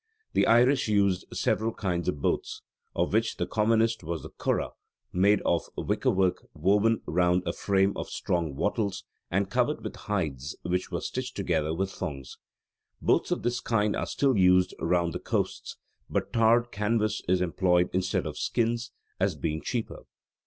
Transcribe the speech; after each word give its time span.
The 0.33 0.47
Irish 0.47 0.87
used 0.87 1.27
several 1.31 1.75
kinds 1.75 2.07
of 2.09 2.23
boats, 2.23 2.63
of 2.95 3.13
which 3.13 3.37
the 3.37 3.45
commonest 3.45 4.03
was 4.03 4.23
the 4.23 4.31
curragh, 4.31 4.71
made 5.13 5.41
of 5.45 5.65
wickerwork 5.77 6.43
woven 6.55 7.01
round 7.05 7.43
a 7.45 7.53
frame 7.53 7.93
of 7.95 8.09
strong 8.09 8.55
wattles, 8.55 9.03
and 9.29 9.51
covered 9.51 9.83
with 9.83 9.95
hides 9.95 10.55
which 10.63 10.89
were 10.89 11.01
stitched 11.01 11.35
together 11.35 11.71
with 11.71 11.91
thongs. 11.91 12.39
Boats 12.99 13.29
of 13.29 13.43
this 13.43 13.59
kind 13.59 13.95
are 13.95 14.07
still 14.07 14.35
used 14.35 14.73
round 14.79 15.13
the 15.13 15.19
coasts, 15.19 15.77
but 16.09 16.33
tarred 16.33 16.71
canvas 16.71 17.21
is 17.27 17.39
employed 17.39 17.91
instead 17.93 18.25
of 18.25 18.39
skins, 18.39 18.89
as 19.19 19.35
being 19.35 19.61
cheaper. 19.61 20.05